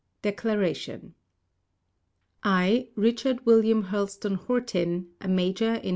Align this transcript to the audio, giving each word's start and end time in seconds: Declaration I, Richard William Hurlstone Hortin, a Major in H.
Declaration 0.23 1.13
I, 2.43 2.87
Richard 2.95 3.45
William 3.45 3.83
Hurlstone 3.89 4.35
Hortin, 4.47 5.09
a 5.21 5.27
Major 5.27 5.75
in 5.75 5.85
H. 5.89 5.89